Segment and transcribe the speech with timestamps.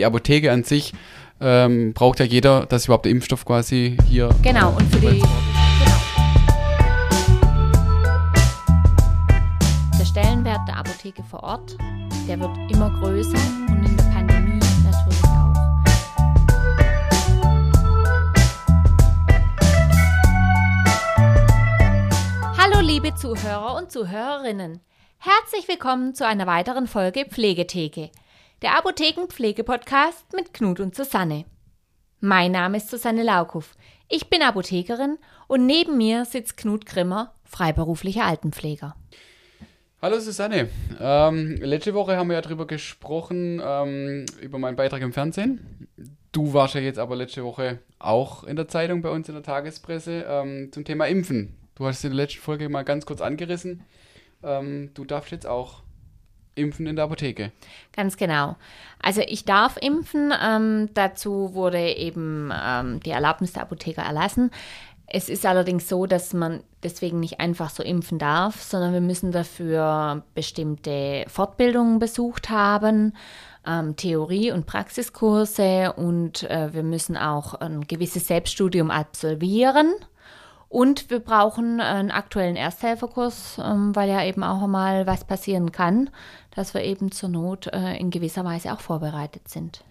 [0.00, 0.94] Die Apotheke an sich
[1.42, 4.30] ähm, braucht ja jeder, dass überhaupt der Impfstoff quasi hier.
[4.42, 5.18] Genau, und für die.
[5.18, 5.28] Genau.
[9.98, 11.76] Der Stellenwert der Apotheke vor Ort,
[12.26, 13.36] der wird immer größer
[13.68, 15.54] und in der Pandemie natürlich auch.
[22.56, 24.80] Hallo liebe Zuhörer und Zuhörerinnen.
[25.18, 28.08] Herzlich willkommen zu einer weiteren Folge Pflegetheke
[28.62, 31.46] der Apothekenpflege-Podcast mit Knut und Susanne.
[32.20, 33.74] Mein Name ist Susanne Laukow.
[34.10, 35.16] Ich bin Apothekerin
[35.48, 38.94] und neben mir sitzt Knut Grimmer, freiberuflicher Altenpfleger.
[40.02, 40.68] Hallo Susanne.
[41.00, 45.88] Ähm, letzte Woche haben wir ja darüber gesprochen, ähm, über meinen Beitrag im Fernsehen.
[46.30, 49.42] Du warst ja jetzt aber letzte Woche auch in der Zeitung bei uns in der
[49.42, 51.56] Tagespresse ähm, zum Thema Impfen.
[51.76, 53.84] Du hast in der letzten Folge mal ganz kurz angerissen.
[54.42, 55.82] Ähm, du darfst jetzt auch
[56.54, 57.52] impfen in der Apotheke.
[57.94, 58.56] Ganz genau.
[59.02, 60.32] Also ich darf impfen.
[60.42, 64.50] Ähm, dazu wurde eben ähm, die Erlaubnis der Apotheker erlassen.
[65.12, 69.32] Es ist allerdings so, dass man deswegen nicht einfach so impfen darf, sondern wir müssen
[69.32, 73.14] dafür bestimmte Fortbildungen besucht haben,
[73.66, 79.92] ähm, Theorie- und Praxiskurse und äh, wir müssen auch ein gewisses Selbststudium absolvieren.
[80.70, 86.10] Und wir brauchen einen aktuellen Ersthelferkurs, ähm, weil ja eben auch mal was passieren kann,
[86.54, 89.82] dass wir eben zur Not äh, in gewisser Weise auch vorbereitet sind.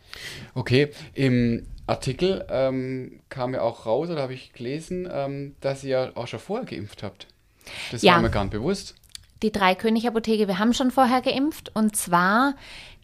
[0.55, 6.13] Okay, im Artikel ähm, kam ja auch raus, oder habe ich gelesen, ähm, dass ihr
[6.15, 7.27] auch schon vorher geimpft habt.
[7.91, 8.13] Das ja.
[8.13, 8.95] war mir gar nicht bewusst.
[9.43, 11.75] Die drei König-Apotheke, wir haben schon vorher geimpft.
[11.75, 12.55] Und zwar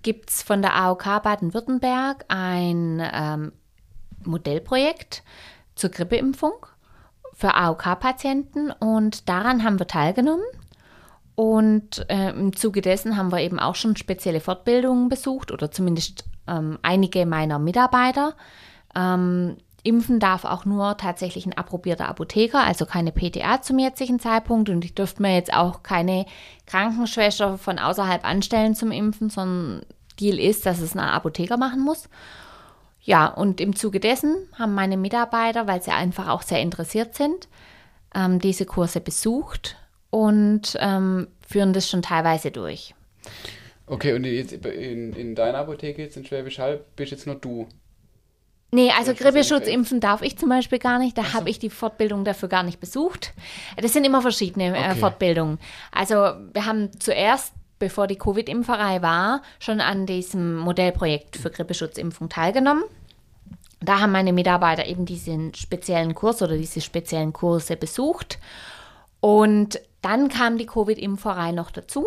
[0.02, 3.52] gibt es von der AOK Baden-Württemberg ein ähm,
[4.24, 5.24] Modellprojekt
[5.76, 6.66] zur Grippeimpfung
[7.36, 10.46] für AOK-Patienten und daran haben wir teilgenommen.
[11.36, 16.24] Und äh, im Zuge dessen haben wir eben auch schon spezielle Fortbildungen besucht oder zumindest
[16.48, 18.36] ähm, einige meiner Mitarbeiter.
[18.96, 24.70] Ähm, impfen darf auch nur tatsächlich ein approbierter Apotheker, also keine PTA zum jetzigen Zeitpunkt.
[24.70, 26.26] Und ich dürfte mir jetzt auch keine
[26.68, 29.82] Krankenschwester von außerhalb anstellen zum Impfen, sondern
[30.22, 32.08] Deal ist, dass es ein Apotheker machen muss.
[33.06, 37.48] Ja, und im Zuge dessen haben meine Mitarbeiter, weil sie einfach auch sehr interessiert sind,
[38.16, 39.78] ähm, diese Kurse besucht
[40.10, 42.96] und ähm, führen das schon teilweise durch.
[43.86, 47.68] Okay, und jetzt in, in deiner Apotheke jetzt in Schwäbisch Hall bist jetzt nur du?
[48.72, 51.16] Nee, also Grippeschutz impfen darf ich zum Beispiel gar nicht.
[51.16, 51.34] Da so.
[51.34, 53.34] habe ich die Fortbildung dafür gar nicht besucht.
[53.80, 54.96] Das sind immer verschiedene äh, okay.
[54.96, 55.60] Fortbildungen.
[55.92, 62.84] Also wir haben zuerst bevor die Covid-Impferei war, schon an diesem Modellprojekt für Grippeschutzimpfung teilgenommen.
[63.82, 68.40] Da haben meine Mitarbeiter eben diesen speziellen Kurs oder diese speziellen Kurse besucht.
[69.20, 72.06] Und dann kam die Covid-Impferei noch dazu.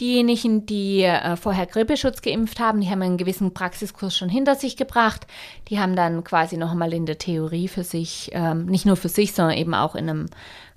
[0.00, 4.76] Diejenigen, die äh, vorher Grippeschutz geimpft haben, die haben einen gewissen Praxiskurs schon hinter sich
[4.76, 5.26] gebracht.
[5.68, 9.34] Die haben dann quasi nochmal in der Theorie für sich, ähm, nicht nur für sich,
[9.34, 10.26] sondern eben auch in einem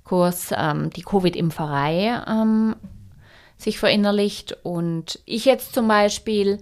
[0.04, 2.76] Kurs ähm, die Covid-Impferei ähm,
[3.64, 4.56] sich verinnerlicht.
[4.62, 6.60] Und ich jetzt zum Beispiel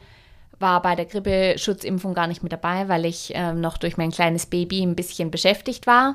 [0.58, 4.46] war bei der Grippeschutzimpfung gar nicht mit dabei, weil ich äh, noch durch mein kleines
[4.46, 6.14] Baby ein bisschen beschäftigt war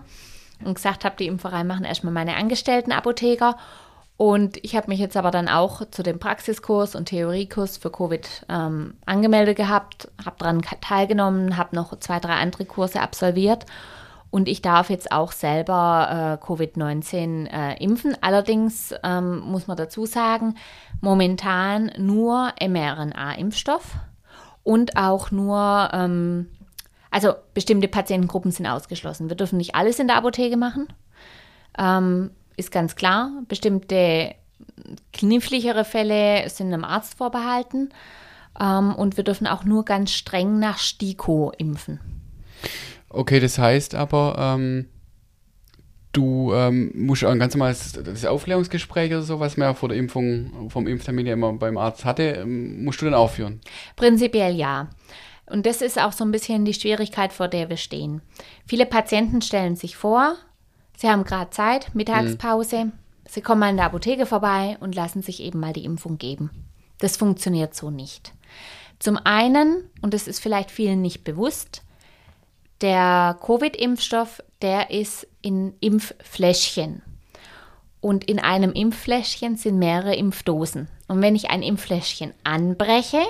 [0.63, 3.57] und gesagt habe, die Impferei machen erstmal meine Angestellten Apotheker.
[4.15, 8.27] Und ich habe mich jetzt aber dann auch zu dem Praxiskurs und Theoriekurs für Covid
[8.49, 13.65] ähm, angemeldet gehabt, habe daran teilgenommen, habe noch zwei, drei andere Kurse absolviert
[14.29, 18.15] und ich darf jetzt auch selber äh, Covid-19 äh, impfen.
[18.21, 20.55] Allerdings ähm, muss man dazu sagen,
[21.01, 23.95] momentan nur mRNA-Impfstoff
[24.63, 26.47] und auch nur, ähm,
[27.09, 29.29] also bestimmte Patientengruppen sind ausgeschlossen.
[29.29, 30.87] Wir dürfen nicht alles in der Apotheke machen,
[31.77, 33.31] ähm, ist ganz klar.
[33.47, 34.35] Bestimmte
[35.13, 37.89] knifflichere Fälle sind einem Arzt vorbehalten
[38.59, 42.16] ähm, und wir dürfen auch nur ganz streng nach STIKO impfen.
[43.09, 44.87] Okay, das heißt aber, ähm,
[46.11, 49.89] du ähm, musst auch ein ganz normales das Aufklärungsgespräch oder so, was man ja vor
[49.89, 53.61] der Impfung, vom Impftermin ja immer beim Arzt hatte, ähm, musst du dann aufführen?
[53.95, 54.89] Prinzipiell ja.
[55.45, 58.21] Und das ist auch so ein bisschen die Schwierigkeit, vor der wir stehen.
[58.65, 60.35] Viele Patienten stellen sich vor,
[60.97, 62.91] sie haben gerade Zeit, Mittagspause, mhm.
[63.27, 66.49] sie kommen mal in der Apotheke vorbei und lassen sich eben mal die Impfung geben.
[66.99, 68.33] Das funktioniert so nicht.
[68.99, 71.83] Zum einen, und das ist vielleicht vielen nicht bewusst,
[72.81, 77.01] der Covid-Impfstoff, der ist in Impffläschchen.
[77.99, 80.87] Und in einem Impffläschchen sind mehrere Impfdosen.
[81.07, 83.21] Und wenn ich ein Impffläschchen anbreche,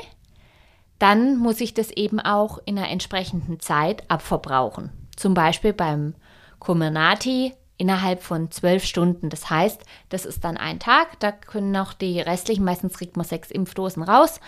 [0.99, 4.91] dann muss ich das eben auch in einer entsprechenden Zeit abverbrauchen.
[5.15, 6.15] Zum Beispiel beim
[6.59, 9.29] Comirnaty innerhalb von zwölf Stunden.
[9.29, 13.25] Das heißt, das ist dann ein Tag, da können noch die restlichen, meistens kriegt man
[13.25, 14.39] sechs Impfdosen raus.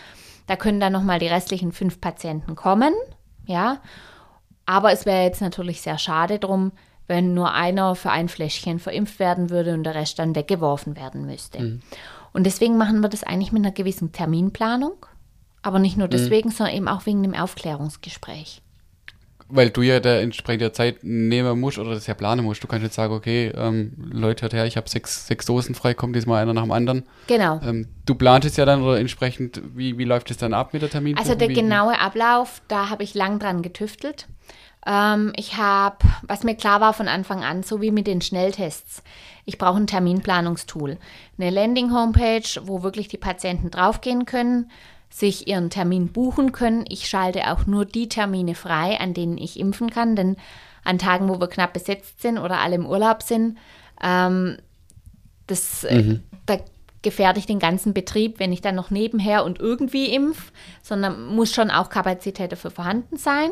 [0.48, 2.94] Da können dann nochmal die restlichen fünf Patienten kommen.
[3.46, 3.80] Ja.
[4.70, 6.72] Aber es wäre jetzt natürlich sehr schade drum,
[7.08, 11.26] wenn nur einer für ein Fläschchen verimpft werden würde und der Rest dann weggeworfen werden
[11.26, 11.60] müsste.
[11.60, 11.82] Mhm.
[12.34, 14.94] Und deswegen machen wir das eigentlich mit einer gewissen Terminplanung.
[15.64, 16.12] Aber nicht nur mhm.
[16.12, 16.54] deswegen, mhm.
[16.54, 18.62] sondern eben auch wegen dem Aufklärungsgespräch.
[19.52, 22.64] Weil du ja der entsprechende Zeit nehmen musst oder das ja planen musst.
[22.64, 25.96] Du kannst jetzt sagen, okay, ähm, Leute, hört her, ich habe sechs, sechs Dosen frei,
[25.96, 27.04] kommt diesmal einer nach dem anderen.
[27.28, 27.60] Genau.
[27.64, 30.84] Ähm, du planst es ja dann oder entsprechend, wie, wie läuft es dann ab mit
[30.84, 31.18] der Termin?
[31.18, 34.28] Also der wie, genaue Ablauf, da habe ich lang dran getüftelt.
[34.86, 39.04] Ähm, ich habe, was mir klar war von Anfang an, so wie mit den Schnelltests,
[39.46, 40.98] ich brauche ein Terminplanungstool.
[41.38, 44.70] Eine Landing-Homepage, wo wirklich die Patienten draufgehen können,
[45.10, 46.86] sich ihren Termin buchen können.
[46.88, 50.38] Ich schalte auch nur die Termine frei, an denen ich impfen kann, denn
[50.84, 53.58] an Tagen, wo wir knapp besetzt sind oder alle im Urlaub sind,
[54.02, 54.58] ähm,
[55.48, 56.24] das, äh, mhm.
[56.46, 56.58] da
[57.02, 60.52] gefährde ich den ganzen Betrieb, wenn ich dann noch nebenher und irgendwie impf,
[60.82, 63.52] sondern muss schon auch Kapazität dafür vorhanden sein.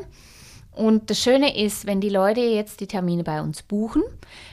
[0.71, 4.03] Und das Schöne ist, wenn die Leute jetzt die Termine bei uns buchen,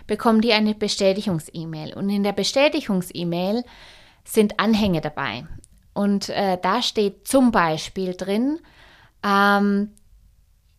[0.07, 1.93] bekommen die eine Bestätigungs-E-Mail.
[1.95, 3.63] Und in der Bestätigungs-E-Mail
[4.25, 5.47] sind Anhänge dabei.
[5.95, 8.59] Und äh, da steht zum Beispiel drin,
[9.23, 9.93] ähm,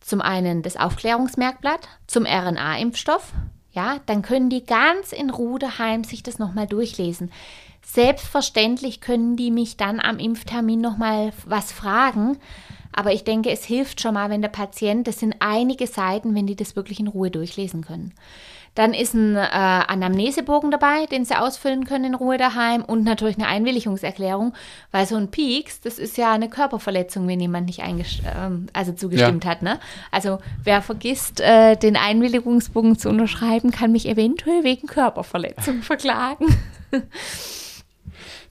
[0.00, 3.32] zum einen das Aufklärungsmerkblatt zum RNA-Impfstoff.
[3.72, 7.32] Ja, dann können die ganz in Ruhe daheim sich das nochmal durchlesen.
[7.82, 12.38] Selbstverständlich können die mich dann am Impftermin nochmal was fragen.
[12.92, 16.46] Aber ich denke, es hilft schon mal, wenn der Patient, das sind einige Seiten, wenn
[16.46, 18.14] die das wirklich in Ruhe durchlesen können.
[18.76, 23.36] Dann ist ein äh, Anamnesebogen dabei, den sie ausfüllen können in Ruhe daheim und natürlich
[23.36, 24.54] eine Einwilligungserklärung,
[24.92, 27.82] weil so ein Peaks, das ist ja eine Körperverletzung, wenn jemand nicht äh,
[28.72, 29.50] also zugestimmt ja.
[29.50, 29.62] hat.
[29.62, 29.80] Ne?
[30.12, 36.46] Also wer vergisst, äh, den Einwilligungsbogen zu unterschreiben, kann mich eventuell wegen Körperverletzung verklagen.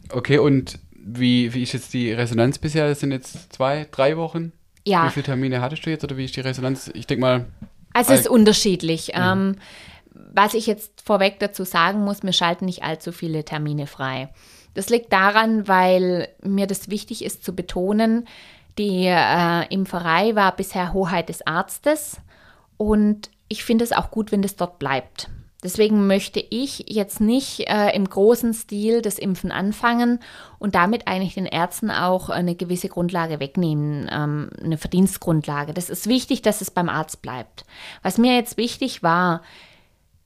[0.09, 2.87] Okay, und wie, wie ist jetzt die Resonanz bisher?
[2.87, 4.51] Das sind jetzt zwei, drei Wochen?
[4.83, 5.07] Ja.
[5.07, 6.91] Wie viele Termine hattest du jetzt oder wie ist die Resonanz?
[6.93, 7.45] Ich denke mal.
[7.93, 9.13] Also es ist unterschiedlich.
[9.15, 9.21] Mhm.
[9.21, 9.55] Ähm,
[10.33, 14.29] was ich jetzt vorweg dazu sagen muss, wir schalten nicht allzu viele Termine frei.
[14.73, 18.27] Das liegt daran, weil mir das wichtig ist zu betonen,
[18.77, 22.17] die äh, Impferei war bisher Hoheit des Arztes
[22.77, 25.29] und ich finde es auch gut, wenn das dort bleibt.
[25.63, 30.19] Deswegen möchte ich jetzt nicht äh, im großen Stil das Impfen anfangen
[30.59, 35.73] und damit eigentlich den Ärzten auch eine gewisse Grundlage wegnehmen, ähm, eine Verdienstgrundlage.
[35.73, 37.65] Das ist wichtig, dass es beim Arzt bleibt.
[38.03, 39.41] Was mir jetzt wichtig war,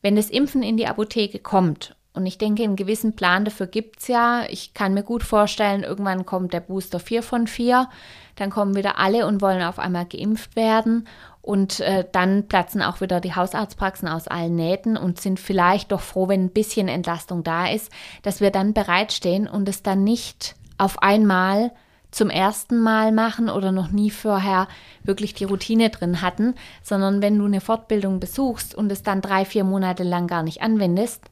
[0.02, 4.00] wenn das Impfen in die Apotheke kommt, und ich denke, einen gewissen Plan dafür gibt
[4.00, 4.44] es ja.
[4.50, 7.88] Ich kann mir gut vorstellen, irgendwann kommt der Booster 4 von 4,
[8.36, 11.08] dann kommen wieder alle und wollen auf einmal geimpft werden.
[11.42, 16.02] Und äh, dann platzen auch wieder die Hausarztpraxen aus allen Nähten und sind vielleicht doch
[16.02, 17.92] froh, wenn ein bisschen Entlastung da ist,
[18.24, 21.72] dass wir dann bereitstehen und es dann nicht auf einmal
[22.12, 24.68] zum ersten Mal machen oder noch nie vorher
[25.04, 29.46] wirklich die Routine drin hatten, sondern wenn du eine Fortbildung besuchst und es dann drei,
[29.46, 31.26] vier Monate lang gar nicht anwendest,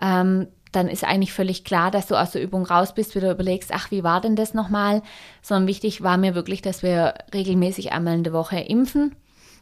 [0.00, 3.70] ähm, dann ist eigentlich völlig klar, dass du aus der Übung raus bist, wieder überlegst,
[3.72, 5.02] ach, wie war denn das nochmal?
[5.40, 9.14] Sondern wichtig war mir wirklich, dass wir regelmäßig einmal in der Woche impfen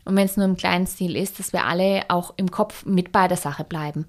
[0.04, 3.12] und wenn es nur im kleinen Stil ist, dass wir alle auch im Kopf mit
[3.12, 4.06] bei der Sache bleiben.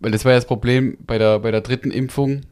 [0.00, 2.42] Weil das war ja das Problem bei der, bei der dritten Impfung,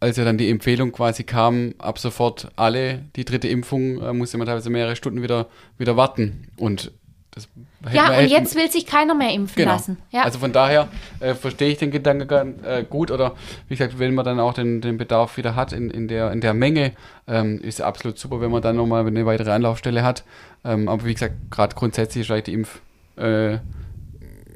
[0.00, 4.38] als ja dann die Empfehlung quasi kam, ab sofort alle, die dritte Impfung, äh, musste
[4.38, 5.46] man teilweise mehrere Stunden wieder,
[5.78, 6.48] wieder warten.
[6.56, 6.90] Und
[7.30, 7.48] das
[7.92, 9.72] ja, und jetzt will sich keiner mehr impfen genau.
[9.72, 9.98] lassen.
[10.10, 10.22] Ja.
[10.22, 10.88] Also von daher
[11.20, 13.36] äh, verstehe ich den Gedanken äh, gut oder
[13.68, 16.40] wie gesagt, wenn man dann auch den, den Bedarf wieder hat in, in, der, in
[16.40, 16.92] der Menge,
[17.28, 20.24] ähm, ist absolut super, wenn man dann nochmal eine weitere Anlaufstelle hat.
[20.64, 22.80] Ähm, aber wie gesagt, gerade grundsätzlich ist vielleicht die Impf
[23.16, 23.58] äh,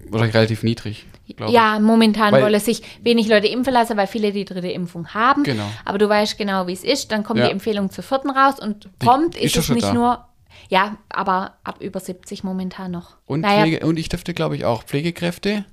[0.08, 1.06] wahrscheinlich relativ niedrig.
[1.48, 5.42] Ja, momentan weil, wollen sich wenig Leute impfen lassen, weil viele die dritte Impfung haben.
[5.42, 5.66] Genau.
[5.84, 7.12] Aber du weißt genau, wie es ist.
[7.12, 7.46] Dann kommt ja.
[7.46, 9.94] die Empfehlung zur vierten raus und prompt ist, ist es nicht da.
[9.94, 10.24] nur
[10.68, 13.16] ja, aber ab über 70 momentan noch.
[13.26, 13.62] Und, naja.
[13.62, 15.64] Pflege, und ich dürfte, glaube ich, auch Pflegekräfte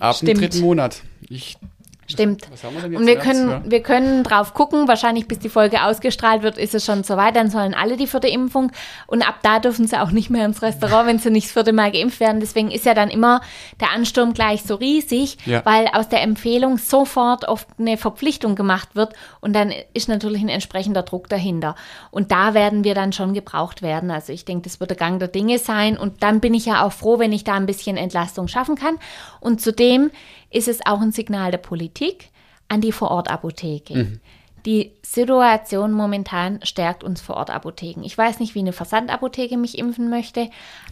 [0.00, 0.30] ab Stimmt.
[0.30, 1.02] dem dritten Monat.
[1.28, 1.56] Ich
[2.06, 2.48] Stimmt.
[2.88, 3.62] Wir und wir können, ja.
[3.64, 7.50] wir können drauf gucken, wahrscheinlich bis die Folge ausgestrahlt wird, ist es schon soweit, dann
[7.50, 8.72] sollen alle die vierte Impfung
[9.06, 11.72] und ab da dürfen sie auch nicht mehr ins Restaurant, wenn sie nicht das vierte
[11.72, 12.40] Mal geimpft werden.
[12.40, 13.40] Deswegen ist ja dann immer
[13.80, 15.64] der Ansturm gleich so riesig, ja.
[15.64, 20.48] weil aus der Empfehlung sofort oft eine Verpflichtung gemacht wird und dann ist natürlich ein
[20.48, 21.74] entsprechender Druck dahinter.
[22.10, 24.10] Und da werden wir dann schon gebraucht werden.
[24.10, 26.84] Also ich denke, das wird der Gang der Dinge sein und dann bin ich ja
[26.84, 28.98] auch froh, wenn ich da ein bisschen Entlastung schaffen kann.
[29.40, 30.10] Und zudem
[30.54, 32.30] ist es auch ein Signal der Politik
[32.68, 33.94] an die Vorortapotheke.
[33.94, 34.20] Mhm.
[34.64, 38.02] Die Situation momentan stärkt uns Vorortapotheken.
[38.02, 40.48] Ich weiß nicht, wie eine Versandapotheke mich impfen möchte,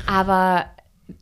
[0.07, 0.67] aber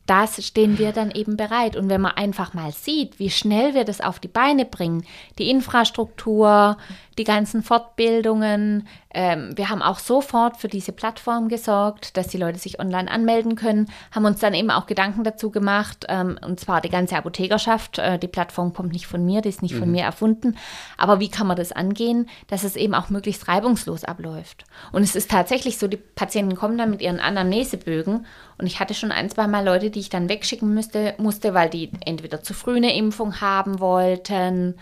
[0.06, 1.76] das stehen wir dann eben bereit.
[1.76, 5.04] Und wenn man einfach mal sieht, wie schnell wir das auf die Beine bringen,
[5.38, 6.76] die Infrastruktur,
[7.18, 8.88] die ganzen Fortbildungen.
[9.12, 13.56] Ähm, wir haben auch sofort für diese Plattform gesorgt, dass die Leute sich online anmelden
[13.56, 17.98] können, haben uns dann eben auch Gedanken dazu gemacht, ähm, und zwar die ganze Apothekerschaft.
[17.98, 19.80] Äh, die Plattform kommt nicht von mir, die ist nicht mhm.
[19.80, 20.56] von mir erfunden.
[20.96, 24.64] Aber wie kann man das angehen, dass es eben auch möglichst reibungslos abläuft?
[24.92, 28.26] Und es ist tatsächlich so, die Patienten kommen dann mit ihren Anamnesebögen
[28.58, 31.68] und ich hatte schon ein, zwei Mal Leute, die ich dann wegschicken müsste, musste, weil
[31.68, 34.76] die entweder zu früh eine Impfung haben wollten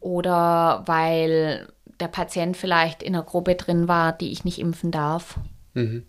[0.00, 1.66] oder weil
[2.00, 5.38] der Patient vielleicht in einer Gruppe drin war, die ich nicht impfen darf.
[5.74, 6.04] Mhm.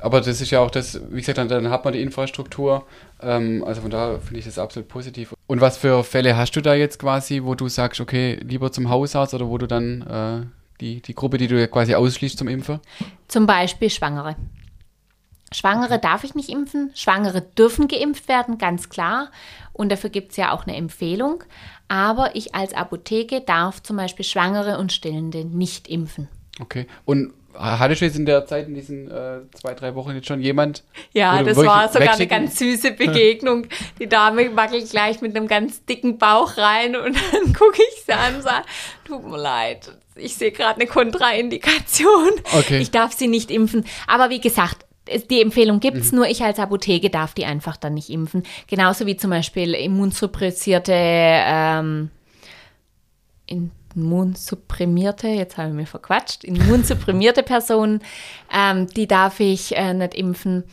[0.00, 2.86] Aber das ist ja auch das, wie gesagt, dann, dann hat man die Infrastruktur.
[3.22, 5.34] Ähm, also von daher finde ich das absolut positiv.
[5.46, 8.88] Und was für Fälle hast du da jetzt quasi, wo du sagst, okay, lieber zum
[8.88, 10.46] Hausarzt oder wo du dann äh,
[10.80, 12.80] die, die Gruppe, die du quasi ausschließt zum Impfen?
[13.28, 14.36] Zum Beispiel Schwangere.
[15.54, 16.90] Schwangere darf ich nicht impfen.
[16.94, 19.30] Schwangere dürfen geimpft werden, ganz klar.
[19.72, 21.44] Und dafür gibt es ja auch eine Empfehlung.
[21.86, 26.28] Aber ich als Apotheke darf zum Beispiel Schwangere und Stillende nicht impfen.
[26.60, 26.86] Okay.
[27.04, 30.40] Und Hattest du jetzt in der Zeit, in diesen äh, zwei, drei Wochen jetzt schon
[30.40, 30.82] jemand?
[31.12, 33.68] Ja, das war sogar eine ganz süße Begegnung.
[34.00, 38.12] Die Dame wackelt gleich mit einem ganz dicken Bauch rein und dann gucke ich sie
[38.12, 38.64] an und sage,
[39.04, 42.30] tut mir leid, ich sehe gerade eine Kontraindikation.
[42.58, 42.78] Okay.
[42.78, 43.84] Ich darf sie nicht impfen.
[44.08, 44.84] Aber wie gesagt,
[45.30, 46.18] die Empfehlung gibt es, mhm.
[46.18, 48.42] nur ich als Apotheke darf die einfach dann nicht impfen.
[48.66, 52.10] Genauso wie zum Beispiel immunsuppressierte, ähm,
[53.94, 58.00] immunsupprimierte, jetzt habe ich mich verquatscht, immunsupprimierte Personen,
[58.52, 60.64] ähm, die darf ich äh, nicht impfen.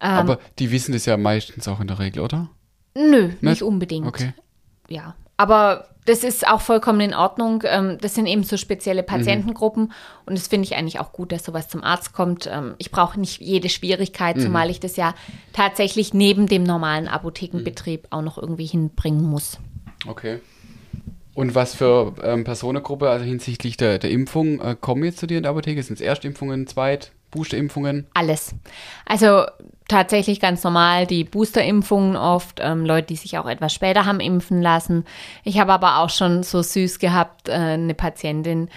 [0.00, 2.50] Ähm, Aber die wissen das ja meistens auch in der Regel, oder?
[2.94, 4.06] Nö, nicht, nicht unbedingt.
[4.06, 4.34] Okay.
[4.88, 7.62] Ja, aber das ist auch vollkommen in Ordnung.
[7.66, 9.06] Ähm, das sind eben so spezielle mhm.
[9.06, 9.92] Patientengruppen mhm.
[10.26, 12.48] und das finde ich eigentlich auch gut, dass sowas zum Arzt kommt.
[12.50, 14.40] Ähm, ich brauche nicht jede Schwierigkeit, mhm.
[14.40, 15.14] zumal ich das ja
[15.52, 18.08] tatsächlich neben dem normalen Apothekenbetrieb mhm.
[18.10, 19.58] auch noch irgendwie hinbringen muss.
[20.06, 20.40] Okay.
[21.34, 25.36] Und was für ähm, Personengruppe, also hinsichtlich der, der Impfung, äh, kommen jetzt zu dir
[25.36, 25.80] in der Apotheke?
[25.82, 28.08] Sind es Erstimpfungen, Zweit-, Boosterimpfungen?
[28.14, 28.54] Alles.
[29.06, 29.44] Also
[29.88, 34.62] tatsächlich ganz normal die Boosterimpfungen oft, ähm, Leute, die sich auch etwas später haben impfen
[34.62, 35.04] lassen.
[35.44, 38.68] Ich habe aber auch schon so süß gehabt, äh, eine Patientin,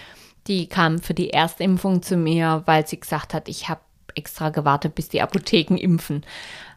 [0.48, 3.80] die kam für die Erstimpfung zu mir, weil sie gesagt hat, ich habe
[4.14, 6.24] extra gewartet, bis die Apotheken impfen.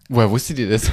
[0.08, 0.92] Woher wusstet ihr das?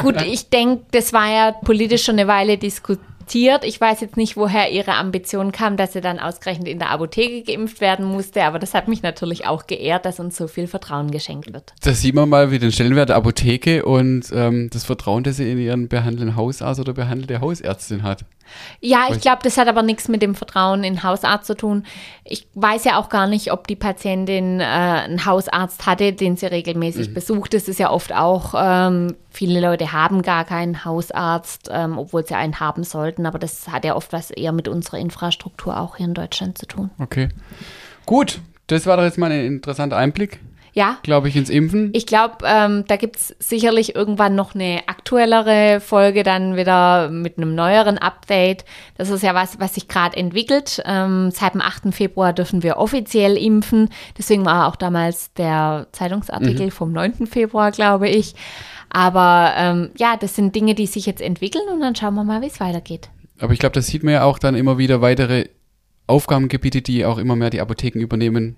[0.00, 3.64] Gut, ich denke, das war ja politisch schon eine Weile diskutiert akzeptiert.
[3.64, 7.42] Ich weiß jetzt nicht, woher ihre Ambition kam, dass sie dann ausgerechnet in der Apotheke
[7.42, 11.10] geimpft werden musste, aber das hat mich natürlich auch geehrt, dass uns so viel Vertrauen
[11.10, 11.72] geschenkt wird.
[11.82, 15.50] Da sieht man mal wie den Stellenwert der Apotheke und ähm, das Vertrauen, das sie
[15.50, 18.24] in ihren behandelnden Hausarzt oder behandelte Hausärztin hat.
[18.80, 21.84] Ja, ich glaube, das hat aber nichts mit dem Vertrauen in Hausarzt zu tun.
[22.24, 26.46] Ich weiß ja auch gar nicht, ob die Patientin äh, einen Hausarzt hatte, den sie
[26.46, 27.14] regelmäßig mhm.
[27.14, 27.54] besucht.
[27.54, 32.34] Das ist ja oft auch, ähm, viele Leute haben gar keinen Hausarzt, ähm, obwohl sie
[32.34, 33.26] einen haben sollten.
[33.26, 36.66] Aber das hat ja oft was eher mit unserer Infrastruktur auch hier in Deutschland zu
[36.66, 36.90] tun.
[36.98, 37.28] Okay.
[38.06, 40.40] Gut, das war doch jetzt mal ein interessanter Einblick
[40.76, 40.98] ja.
[41.02, 41.90] Glaube ich, ins Impfen.
[41.94, 47.38] Ich glaube, ähm, da gibt es sicherlich irgendwann noch eine aktuellere Folge dann wieder mit
[47.38, 48.66] einem neueren Update.
[48.98, 50.82] Das ist ja was, was sich gerade entwickelt.
[50.84, 51.94] Ähm, seit dem 8.
[51.94, 53.88] Februar dürfen wir offiziell impfen.
[54.18, 56.70] Deswegen war auch damals der Zeitungsartikel mhm.
[56.70, 57.26] vom 9.
[57.26, 58.34] Februar, glaube ich.
[58.90, 62.42] Aber ähm, ja, das sind Dinge, die sich jetzt entwickeln und dann schauen wir mal,
[62.42, 63.08] wie es weitergeht.
[63.40, 65.46] Aber ich glaube, das sieht man ja auch dann immer wieder weitere
[66.06, 68.56] Aufgabengebiete, die auch immer mehr die Apotheken übernehmen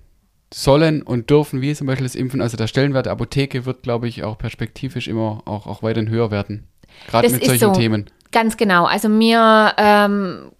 [0.53, 2.41] sollen und dürfen, wie zum Beispiel das Impfen.
[2.41, 6.31] Also der Stellenwert der Apotheke wird, glaube ich, auch perspektivisch immer auch, auch weiterhin höher
[6.31, 6.67] werden.
[7.07, 7.79] Gerade mit solchen so.
[7.79, 8.05] Themen.
[8.31, 8.85] Ganz genau.
[8.85, 10.51] Also wir ähm,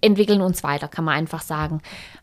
[0.00, 1.80] entwickeln uns weiter, kann man einfach sagen.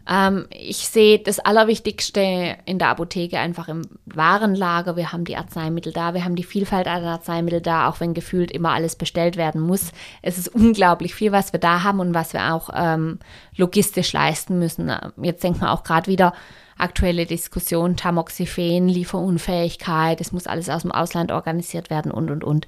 [0.10, 4.98] Ähm, ich sehe das Allerwichtigste in der Apotheke einfach im Warenlager.
[4.98, 8.52] Wir haben die Arzneimittel da, wir haben die Vielfalt an Arzneimittel da, auch wenn gefühlt
[8.52, 9.92] immer alles bestellt werden muss.
[10.22, 13.20] Es ist unglaublich viel, was wir da haben und was wir auch ähm,
[13.56, 14.92] logistisch leisten müssen.
[15.22, 16.34] Jetzt denkt man auch gerade wieder,
[16.78, 22.68] aktuelle Diskussion, Tamoxifen, Lieferunfähigkeit, es muss alles aus dem Ausland organisiert werden und, und, und.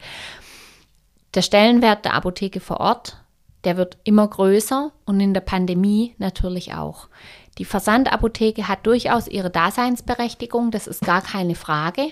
[1.34, 3.25] Der Stellenwert der Apotheke vor Ort
[3.66, 7.08] der wird immer größer und in der Pandemie natürlich auch.
[7.58, 12.12] Die Versandapotheke hat durchaus ihre Daseinsberechtigung, das ist gar keine Frage.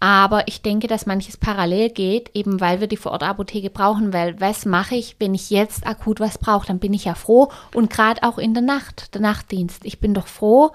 [0.00, 4.64] Aber ich denke, dass manches parallel geht, eben weil wir die Vorortapotheke brauchen, weil was
[4.64, 8.22] mache ich, wenn ich jetzt akut was brauche, dann bin ich ja froh und gerade
[8.22, 9.84] auch in der Nacht, der Nachtdienst.
[9.84, 10.70] Ich bin doch froh,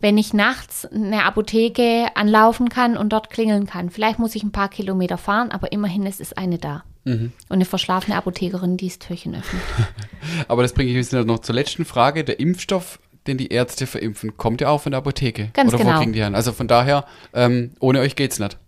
[0.00, 3.90] wenn ich nachts eine Apotheke anlaufen kann und dort klingeln kann.
[3.90, 6.84] Vielleicht muss ich ein paar Kilometer fahren, aber immerhin ist es eine da.
[7.06, 7.32] Mhm.
[7.48, 9.62] Und eine verschlafene Apothekerin, die das Türchen öffnet.
[10.48, 12.24] Aber das bringe ich jetzt noch zur letzten Frage.
[12.24, 12.98] Der Impfstoff,
[13.28, 15.50] den die Ärzte verimpfen, kommt ja auch von der Apotheke.
[15.52, 15.94] Ganz Oder genau.
[15.94, 16.34] wo kriegen die an?
[16.34, 18.58] Also von daher, ähm, ohne euch geht's nicht.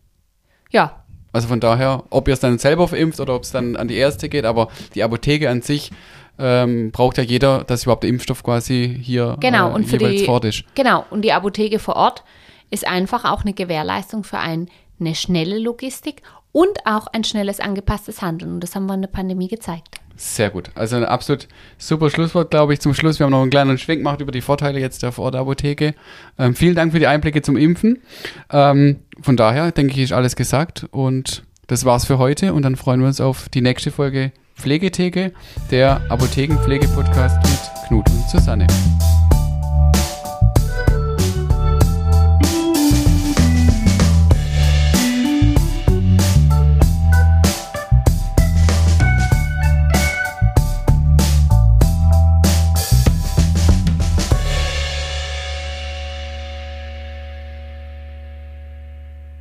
[0.70, 1.04] Ja.
[1.32, 3.96] Also von daher, ob ihr es dann selber verimpft oder ob es dann an die
[3.96, 5.90] Ärzte geht, aber die Apotheke an sich
[6.38, 10.24] ähm, braucht ja jeder, dass überhaupt der Impfstoff quasi hier genau, äh, und für die,
[10.24, 10.62] vor Ort ist.
[10.76, 12.22] Genau, und die Apotheke vor Ort
[12.70, 14.68] ist einfach auch eine Gewährleistung für ein,
[15.00, 18.54] eine schnelle Logistik und auch ein schnelles angepasstes Handeln.
[18.54, 20.00] Und das haben wir in der Pandemie gezeigt.
[20.16, 20.70] Sehr gut.
[20.74, 21.46] Also ein absolut
[21.78, 23.20] super Schlusswort, glaube ich, zum Schluss.
[23.20, 25.94] Wir haben noch einen kleinen Schwenk gemacht über die Vorteile jetzt der Vorortapotheke.
[26.38, 28.02] Ähm, vielen Dank für die Einblicke zum Impfen.
[28.50, 30.86] Ähm, von daher, denke ich, ist alles gesagt.
[30.90, 32.52] Und das war's für heute.
[32.52, 35.32] Und dann freuen wir uns auf die nächste Folge Pflegetheke,
[35.70, 38.66] der Apothekenpflege-Podcast mit Knut und Susanne.